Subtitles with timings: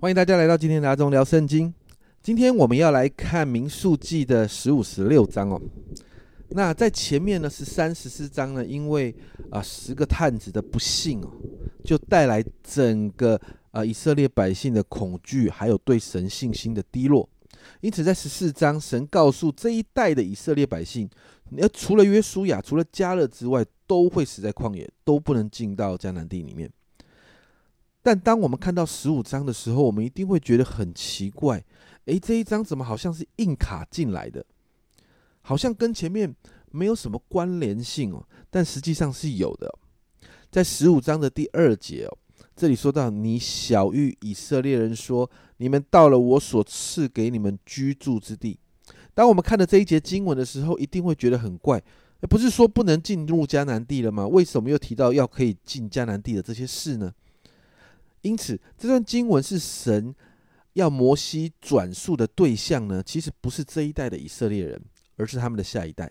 [0.00, 1.74] 欢迎大家来到今天的阿忠聊圣经。
[2.22, 5.60] 今天我们要来看民数记的十五、十六章哦。
[6.50, 9.12] 那在前面呢，是三、十四章呢，因为
[9.50, 11.28] 啊十个探子的不幸哦，
[11.82, 13.40] 就带来整个
[13.72, 17.28] 啊以色列百姓的恐惧，还有对神信心的低落。
[17.80, 21.10] 因此，在十四章，神告诉这一代的以色列百姓，
[21.56, 26.70] 要除了约书亚、除了加勒之外，都会死在旷野，都不能进到迦南地里面。
[28.08, 31.62] 但当我们看到十五章的时候，我们一定会觉得很奇怪，
[32.06, 34.42] 诶，这一章怎么好像是硬卡进来的？
[35.42, 36.34] 好像跟前面
[36.70, 39.70] 没有什么关联性哦，但实际上是有的。
[40.50, 42.16] 在十五章的第二节哦，
[42.56, 48.58] 这里说到：“你小谕以色列人说，你们到了我所赐给你们居住之地。”
[49.12, 51.82] 当我们看到这一节经文的时候，一定会觉得很怪。
[52.22, 54.26] 不是说不能进入迦南地了吗？
[54.26, 57.12] 为什么又提到要可以进迦南地的这些事呢？
[58.22, 60.14] 因此，这段经文是神
[60.72, 64.80] 要摩西转述的对象呢，其实不是这一代的以色列人。
[65.20, 66.08] 而是他们的下一代，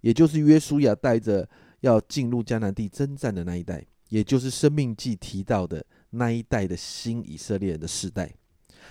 [0.00, 1.48] 也就是约书亚带着
[1.82, 8.28] 要进入迦南地征战的那一代，也就是《生命记》提到的那一代的新以色列人的世代。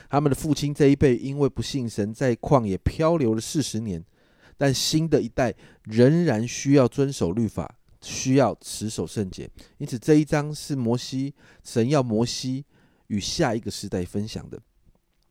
[0.09, 4.01] 他们的父亲这一辈因为不信神，在旷野漂流了四十年，
[4.57, 5.53] 但新的一代
[5.83, 9.49] 仍然需要遵守律法，需要持守圣洁。
[9.77, 11.33] 因此，这一章是摩西
[11.63, 12.65] 神要摩西
[13.07, 14.59] 与下一个时代分享的。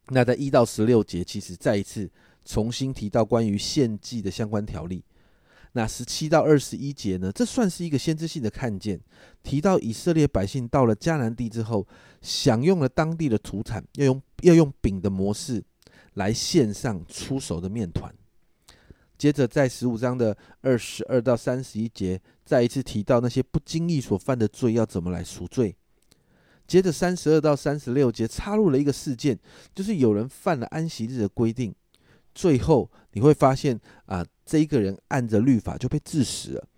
[0.08, 2.10] 那在一到十六节，其实再一次。
[2.44, 5.04] 重新提到关于献祭的相关条例，
[5.72, 7.30] 那十七到二十一节呢？
[7.30, 8.98] 这算是一个先知性的看见，
[9.42, 11.86] 提到以色列百姓到了迦南地之后，
[12.22, 15.62] 享用了当地的土产，要用要用饼的模式
[16.14, 18.10] 来献上出熟的面团。
[19.18, 25.74] 接着在十五章的二十二到三十一节，再一次提到那些不经意所犯的罪要怎么来赎罪。
[26.68, 29.38] 接着三十二到三十六节插入了一个事件，
[29.74, 31.74] 就是有人犯了安息日的规定。
[32.34, 36.68] 最后你会发现啊，这一个人按着律法就被致死了。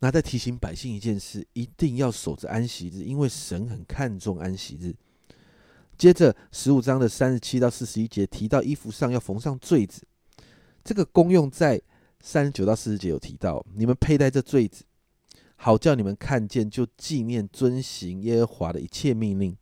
[0.00, 4.94] 那在提醒百姓一件事，一定要守着安息日，因为神很看重安息日。
[5.96, 10.02] 接着十五章的三十七到四十一节提到衣服上要缝上坠子，
[10.88, 11.78] 这个功用在
[12.18, 14.84] 三十九到四十节有提到，你们佩戴这坠子，
[15.56, 19.54] 好叫你们看见就纪念遵行耶和华的一切命令，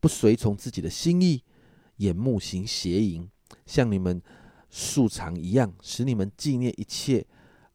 [0.00, 1.44] 不随从自己的心意，
[1.98, 3.30] 眼目行邪淫。
[3.64, 4.20] 像你们
[4.68, 7.24] 素常一样，使你们纪念一切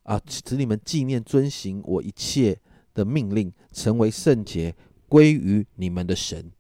[0.04, 2.60] 啊，使你们纪念遵行我一切
[2.94, 4.76] 的命令，成为圣洁，
[5.08, 6.52] 归于你们的神。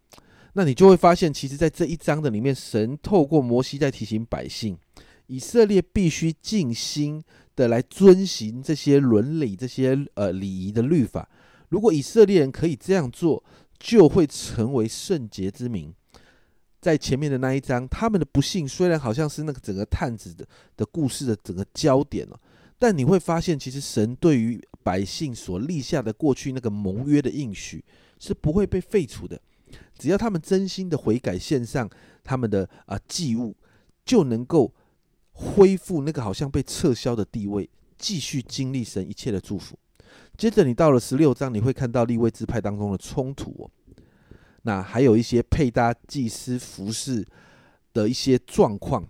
[0.53, 4.77] 那你就会发现，其实，在这一章的里面，神透过摩西在提醒百姓，
[5.31, 7.23] 以色列必须尽心
[7.55, 11.29] 的来遵行这些伦理、这些呃礼仪的律法。
[11.69, 13.41] 如果以色列人可以这样做，
[13.79, 15.89] 就会成为圣洁之民。
[16.81, 22.37] 在前面的那一章，他们的不幸虽然好像是那个整个探子的的故事的整个焦点了，
[22.77, 27.81] 但你会发现，其实神对于百姓所立下的过去那个盟约的应许
[28.19, 29.39] 是不会被废除的。
[29.97, 31.89] 只要他们真心的悔改，献上
[32.21, 33.55] 他们的啊祭物，
[34.03, 34.73] 就能够
[35.41, 39.77] 恢复那个好像被撤销的地位，继续经历神一切的祝福。
[40.37, 43.71] 接着你到了十六章，你会看到立位支派当中的冲突哦。
[44.63, 47.25] 那还有一些配搭祭司服饰
[47.93, 49.07] 的一些状况，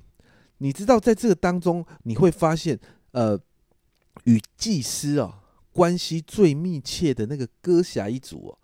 [0.59, 2.80] 你知道，在这个当中，你会发现，
[3.12, 3.38] 呃，
[4.24, 5.44] 与祭司啊
[5.74, 8.58] 关系最密切的那个歌侠一族哦，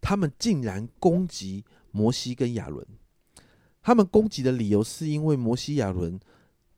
[0.00, 2.86] 他们竟然攻击摩西跟亚伦。
[3.82, 6.20] 他们攻击的理由是因为摩西亚伦，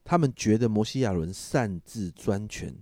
[0.04, 2.74] 他们觉得摩西亚伦擅自专权，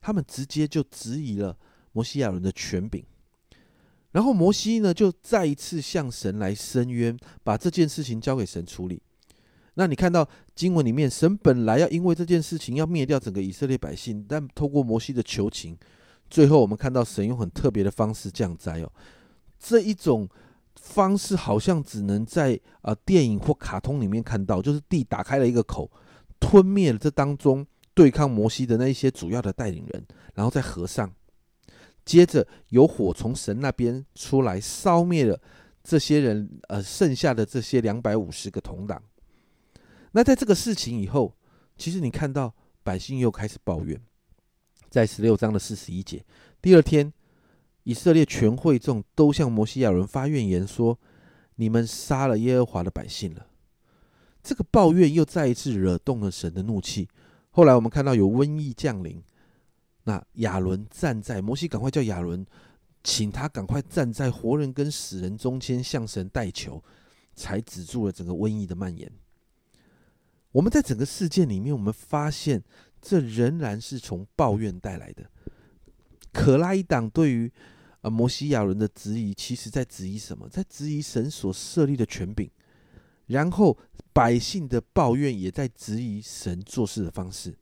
[0.00, 1.56] 他们直接就质疑了
[1.92, 3.04] 摩西亚伦的权柄。
[4.12, 9.00] 然后摩西呢，就再一次向神来申冤，把这件事情交给神处理。
[9.74, 15.78] 那你看到经文里面，神本来要因为这件事情要灭掉整个以色列百姓，但透过摩西的求情，
[16.28, 18.92] 最后我们看到神用很特别的方式降灾哦。
[19.58, 20.28] 这一种
[20.76, 25.90] 方式好像只能在啊电影或卡通里面看到，就是地打开了一个口，
[26.42, 30.04] 吞灭了这当中对抗摩西的那一些主要的带领人，
[30.34, 31.10] 然后再合上。
[32.04, 35.40] 接着有火从神那边出来，烧灭了
[35.84, 39.00] 这些人，呃，剩下的这些两百五十个同党。
[40.10, 41.36] 那在这个事情以后，
[41.76, 42.52] 其实你看到
[42.82, 44.00] 百姓又开始抱怨，
[44.90, 46.24] 在十六章的四十一节，
[46.60, 47.12] 第二天，
[47.84, 50.98] 以色列全会众都向摩西亚人发怨言说
[51.54, 53.46] ：“你们杀了耶和华的百姓了。”
[54.42, 57.08] 这个抱怨又再一次惹动了神的怒气。
[57.50, 59.22] 后来我们看到有瘟疫降临。
[60.04, 62.44] 那亚伦站在摩西，赶快叫亚伦，
[63.04, 66.82] 请他赶快站在活人跟死人中间，向神代求。
[67.34, 69.10] 才止住了整个瘟疫的蔓延。
[70.50, 72.62] 我们在整个事件里面，我们发现
[73.00, 75.30] 这仍然是从抱怨带来的。
[76.30, 77.50] 可拉一党对于
[78.02, 80.46] 啊摩西亚人的质疑，其实在质疑什么？
[80.46, 82.50] 在质疑神所设立的权柄。
[83.32, 83.76] 然后
[84.12, 87.54] 百姓的抱怨也在质疑神做事的方式。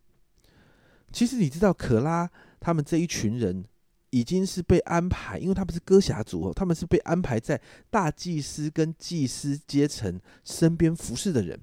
[1.11, 2.31] 其实你知道，可拉
[2.61, 3.65] 他们这一群人
[4.11, 11.59] 已经是被安排，因为他们是歌侠族，他们是被安排在大祭司跟祭司阶层身边服侍的人。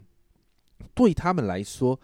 [0.94, 2.00] 对他们来说，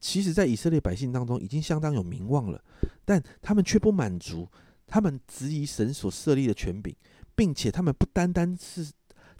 [0.00, 2.62] 其实，在以色列百姓当中已经相当有名望了，
[3.04, 4.48] 但他们却不满足，
[4.86, 6.94] 他们质疑神所设立的权柄，
[7.34, 8.90] 并且他们不单单是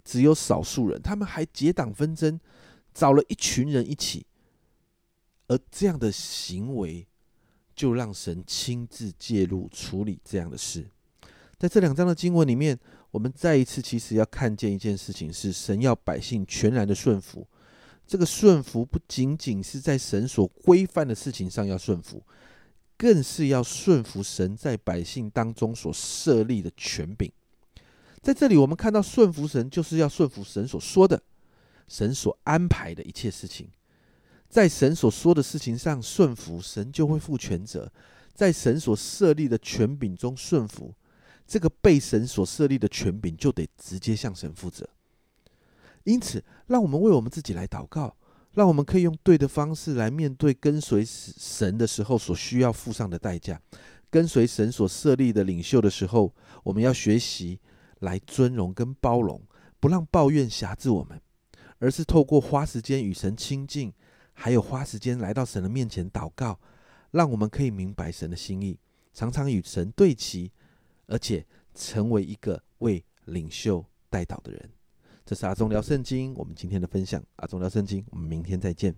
[0.03, 2.39] 只有少数人，他们还结党纷争，
[2.93, 4.25] 找了一群人一起，
[5.47, 7.07] 而这样的行为
[7.75, 10.87] 就让神亲自介入处理这样的事。
[11.57, 12.79] 在这两章的经文里面，
[13.11, 17.47] 我们再一次其实要看见一件事情，是神要百姓全然的顺服。
[18.07, 22.23] 这个顺服不仅仅是在神所规范的事情上要顺服，
[22.97, 27.31] 更是要顺服神在百姓当中所设立的权柄。
[28.21, 31.21] 在这里，我们看到顺服神，就是要顺服神所说的，
[31.87, 33.69] 神所安排的一切事情。
[34.49, 37.87] 在神所说的事情上顺服，神就会负全责；
[38.33, 40.93] 在神所设立的权柄中顺服，
[41.45, 44.89] 这个被神所设立的权柄就得直接向神负责。
[46.03, 48.15] 因此，让我们为我们自己来祷告，
[48.53, 53.61] 让我们可以用对的方式来面对跟随神的时候所需要付上的代价。
[54.09, 56.33] 跟随神所设立的领袖的时候，
[56.63, 57.59] 我们要学习
[57.99, 59.41] 来尊荣跟包容，
[59.79, 61.21] 不让抱怨辖制我们，
[61.79, 63.93] 而是透过花时间与神亲近，
[64.33, 66.59] 还有花时间来到神的面前祷告，
[67.11, 68.77] 让我们可以明白神的心意，
[69.13, 70.51] 常常与神对齐，
[71.07, 74.69] 而且成为一个为领袖带导的人。
[75.25, 77.23] 这是阿忠聊圣经，我们今天的分享。
[77.35, 78.95] 阿忠聊圣经，我们明天再见。